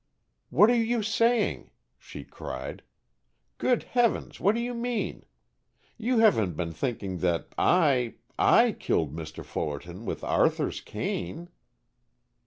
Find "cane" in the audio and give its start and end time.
10.81-11.49